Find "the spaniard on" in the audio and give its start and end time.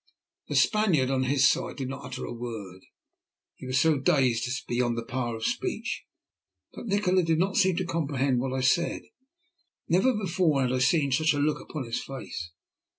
0.47-1.25